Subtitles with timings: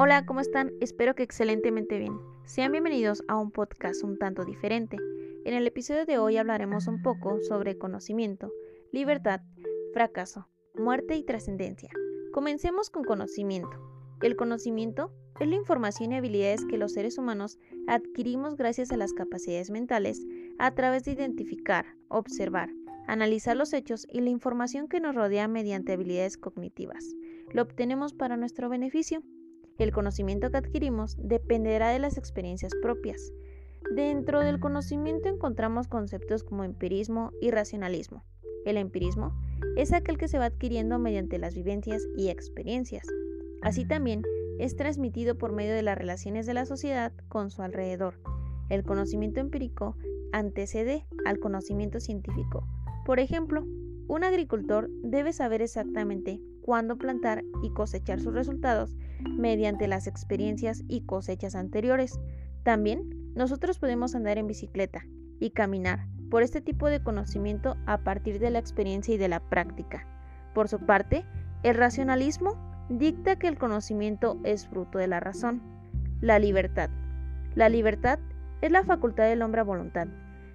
[0.00, 0.70] Hola, ¿cómo están?
[0.80, 2.20] Espero que excelentemente bien.
[2.44, 4.96] Sean bienvenidos a un podcast un tanto diferente.
[5.44, 8.52] En el episodio de hoy hablaremos un poco sobre conocimiento,
[8.92, 9.40] libertad,
[9.92, 10.46] fracaso,
[10.76, 11.90] muerte y trascendencia.
[12.30, 13.76] Comencemos con conocimiento.
[14.22, 15.10] El conocimiento
[15.40, 20.24] es la información y habilidades que los seres humanos adquirimos gracias a las capacidades mentales
[20.60, 22.70] a través de identificar, observar,
[23.08, 27.04] analizar los hechos y la información que nos rodea mediante habilidades cognitivas.
[27.52, 29.24] Lo obtenemos para nuestro beneficio.
[29.78, 33.32] El conocimiento que adquirimos dependerá de las experiencias propias.
[33.94, 38.24] Dentro del conocimiento encontramos conceptos como empirismo y racionalismo.
[38.64, 39.32] El empirismo
[39.76, 43.06] es aquel que se va adquiriendo mediante las vivencias y experiencias.
[43.62, 44.22] Así también
[44.58, 48.20] es transmitido por medio de las relaciones de la sociedad con su alrededor.
[48.70, 49.96] El conocimiento empírico
[50.32, 52.66] antecede al conocimiento científico.
[53.06, 53.64] Por ejemplo,
[54.08, 61.02] un agricultor debe saber exactamente cuándo plantar y cosechar sus resultados mediante las experiencias y
[61.02, 62.20] cosechas anteriores.
[62.62, 65.04] También nosotros podemos andar en bicicleta
[65.40, 69.40] y caminar por este tipo de conocimiento a partir de la experiencia y de la
[69.40, 70.06] práctica.
[70.54, 71.24] Por su parte,
[71.62, 72.56] el racionalismo
[72.90, 75.62] dicta que el conocimiento es fruto de la razón.
[76.20, 76.90] La libertad.
[77.54, 78.18] La libertad
[78.60, 80.08] es la facultad del hombre a voluntad,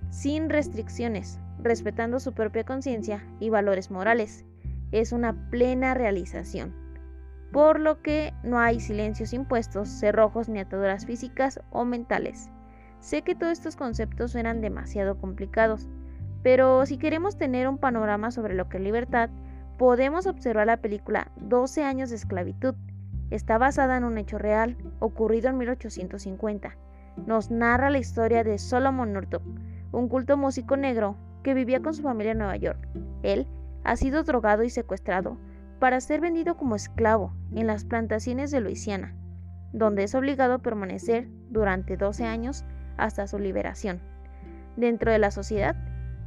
[0.10, 4.46] sin restricciones, respetando su propia conciencia y valores morales.
[4.92, 6.83] Es una plena realización
[7.54, 12.50] por lo que no hay silencios impuestos, cerrojos ni ataduras físicas o mentales.
[13.00, 15.88] Sé que todos estos conceptos suenan demasiado complicados,
[16.42, 19.30] pero si queremos tener un panorama sobre lo que es libertad,
[19.78, 22.74] podemos observar la película 12 años de esclavitud.
[23.30, 26.76] Está basada en un hecho real, ocurrido en 1850.
[27.28, 29.44] Nos narra la historia de Solomon Northup,
[29.92, 32.88] un culto músico negro que vivía con su familia en Nueva York.
[33.22, 33.46] Él
[33.84, 35.38] ha sido drogado y secuestrado,
[35.84, 39.14] para ser vendido como esclavo en las plantaciones de Luisiana,
[39.74, 42.64] donde es obligado a permanecer durante 12 años
[42.96, 44.00] hasta su liberación.
[44.78, 45.76] Dentro de la sociedad,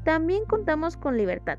[0.04, 1.56] también contamos con libertad,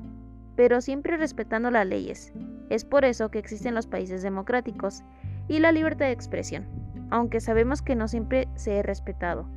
[0.55, 2.33] pero siempre respetando las leyes.
[2.69, 5.01] Es por eso que existen los países democráticos
[5.47, 6.67] y la libertad de expresión,
[7.09, 9.49] aunque sabemos que no siempre se ha respetado.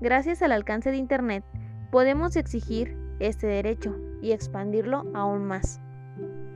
[0.00, 1.44] Gracias al alcance de Internet,
[1.92, 5.80] podemos exigir este derecho y expandirlo aún más.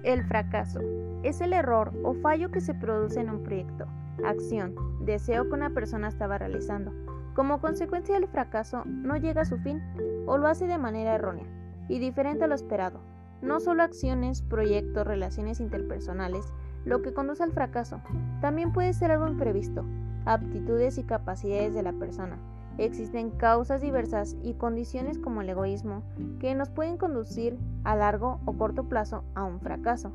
[0.03, 0.81] El fracaso
[1.23, 3.87] es el error o fallo que se produce en un proyecto,
[4.25, 6.93] acción, deseo que una persona estaba realizando.
[7.35, 9.81] Como consecuencia del fracaso, no llega a su fin
[10.27, 11.47] o lo hace de manera errónea
[11.89, 13.01] y diferente a lo esperado.
[13.43, 16.53] No solo acciones, proyectos, relaciones interpersonales,
[16.85, 18.01] lo que conduce al fracaso,
[18.41, 19.85] también puede ser algo imprevisto,
[20.25, 22.39] aptitudes y capacidades de la persona.
[22.79, 26.03] Existen causas diversas y condiciones como el egoísmo
[26.39, 30.13] que nos pueden conducir a largo o corto plazo a un fracaso.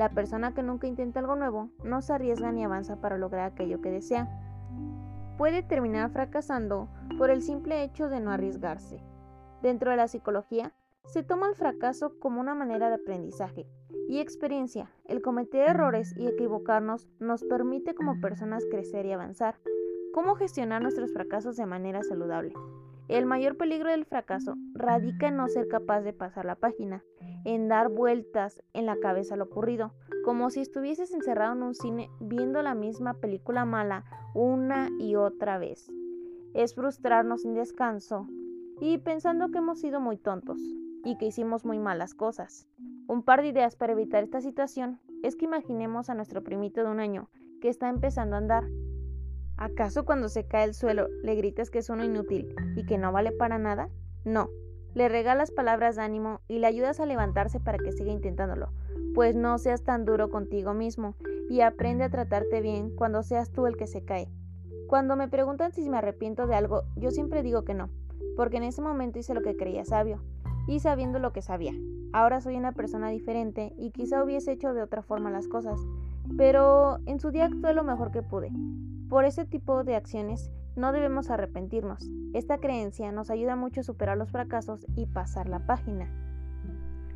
[0.00, 3.82] La persona que nunca intenta algo nuevo no se arriesga ni avanza para lograr aquello
[3.82, 4.30] que desea.
[5.36, 6.88] Puede terminar fracasando
[7.18, 9.04] por el simple hecho de no arriesgarse.
[9.60, 10.72] Dentro de la psicología,
[11.04, 13.66] se toma el fracaso como una manera de aprendizaje
[14.08, 14.90] y experiencia.
[15.04, 19.56] El cometer errores y equivocarnos nos permite como personas crecer y avanzar.
[20.14, 22.54] ¿Cómo gestionar nuestros fracasos de manera saludable?
[23.10, 27.02] El mayor peligro del fracaso radica en no ser capaz de pasar la página,
[27.44, 29.92] en dar vueltas en la cabeza lo ocurrido,
[30.24, 35.58] como si estuvieses encerrado en un cine viendo la misma película mala una y otra
[35.58, 35.90] vez.
[36.54, 38.28] Es frustrarnos sin descanso
[38.80, 40.60] y pensando que hemos sido muy tontos
[41.04, 42.68] y que hicimos muy malas cosas.
[43.08, 46.90] Un par de ideas para evitar esta situación es que imaginemos a nuestro primito de
[46.90, 47.28] un año
[47.60, 48.68] que está empezando a andar
[49.60, 53.12] ¿Acaso cuando se cae el suelo le gritas que es uno inútil y que no
[53.12, 53.90] vale para nada?
[54.24, 54.48] No.
[54.94, 58.72] Le regalas palabras de ánimo y le ayudas a levantarse para que siga intentándolo.
[59.14, 61.14] Pues no seas tan duro contigo mismo
[61.50, 64.30] y aprende a tratarte bien cuando seas tú el que se cae.
[64.88, 67.90] Cuando me preguntan si me arrepiento de algo, yo siempre digo que no,
[68.36, 70.22] porque en ese momento hice lo que creía sabio
[70.68, 71.74] y sabiendo lo que sabía.
[72.14, 75.78] Ahora soy una persona diferente y quizá hubiese hecho de otra forma las cosas,
[76.38, 78.50] pero en su día actué lo mejor que pude.
[79.10, 82.08] Por ese tipo de acciones no debemos arrepentirnos.
[82.32, 86.08] Esta creencia nos ayuda mucho a superar los fracasos y pasar la página.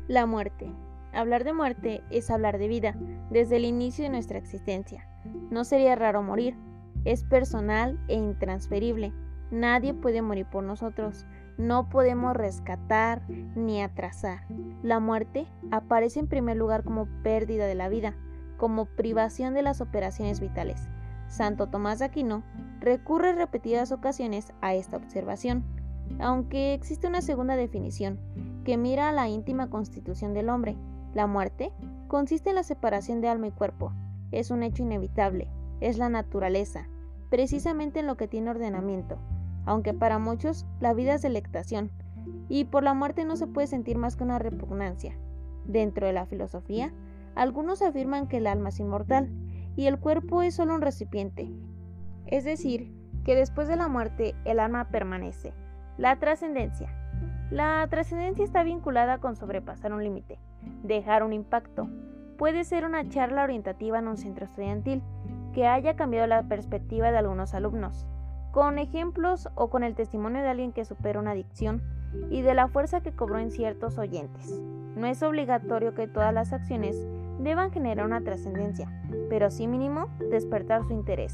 [0.09, 0.69] La muerte.
[1.13, 2.97] Hablar de muerte es hablar de vida,
[3.31, 5.07] desde el inicio de nuestra existencia.
[5.49, 6.57] No sería raro morir.
[7.05, 9.13] Es personal e intransferible.
[9.49, 11.25] Nadie puede morir por nosotros.
[11.57, 13.21] No podemos rescatar
[13.55, 14.45] ni atrasar.
[14.83, 18.15] La muerte aparece en primer lugar como pérdida de la vida,
[18.57, 20.89] como privación de las operaciones vitales.
[21.27, 22.43] Santo Tomás de Aquino
[22.79, 25.63] recurre repetidas ocasiones a esta observación,
[26.19, 28.19] aunque existe una segunda definición
[28.63, 30.77] que mira a la íntima constitución del hombre.
[31.13, 31.71] La muerte
[32.07, 33.93] consiste en la separación de alma y cuerpo,
[34.31, 35.47] es un hecho inevitable,
[35.79, 36.87] es la naturaleza,
[37.29, 39.17] precisamente en lo que tiene ordenamiento,
[39.65, 41.91] aunque para muchos la vida es delectación,
[42.49, 45.17] y por la muerte no se puede sentir más que una repugnancia.
[45.65, 46.93] Dentro de la filosofía,
[47.35, 49.29] algunos afirman que el alma es inmortal
[49.75, 51.49] y el cuerpo es solo un recipiente,
[52.27, 52.91] es decir,
[53.23, 55.53] que después de la muerte el alma permanece.
[55.97, 56.89] La trascendencia.
[57.51, 60.39] La trascendencia está vinculada con sobrepasar un límite,
[60.83, 61.89] dejar un impacto.
[62.37, 65.01] Puede ser una charla orientativa en un centro estudiantil
[65.53, 68.05] que haya cambiado la perspectiva de algunos alumnos,
[68.51, 71.81] con ejemplos o con el testimonio de alguien que supera una adicción
[72.29, 74.61] y de la fuerza que cobró en ciertos oyentes.
[74.95, 76.97] No es obligatorio que todas las acciones
[77.39, 78.89] deban generar una trascendencia,
[79.29, 81.33] pero sí mínimo despertar su interés.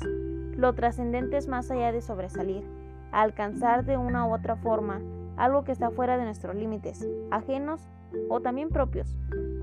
[0.55, 2.63] Lo trascendente es más allá de sobresalir,
[3.11, 5.01] alcanzar de una u otra forma
[5.37, 7.87] algo que está fuera de nuestros límites, ajenos
[8.29, 9.17] o también propios,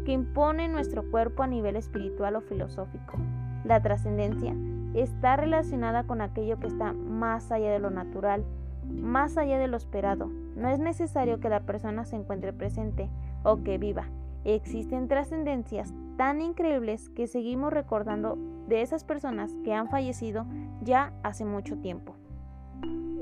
[0.05, 3.19] que impone nuestro cuerpo a nivel espiritual o filosófico.
[3.65, 4.55] La trascendencia
[4.95, 8.45] está relacionada con aquello que está más allá de lo natural,
[8.89, 10.31] más allá de lo esperado.
[10.57, 13.09] No es necesario que la persona se encuentre presente
[13.45, 14.07] o que viva.
[14.45, 18.37] Existen trascendencias tan increíbles que seguimos recordando
[18.67, 20.47] de esas personas que han fallecido
[20.83, 22.17] ya hace mucho tiempo.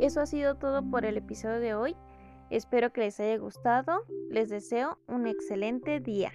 [0.00, 1.96] Eso ha sido todo por el episodio de hoy.
[2.48, 4.02] Espero que les haya gustado.
[4.30, 6.32] Les deseo un excelente día.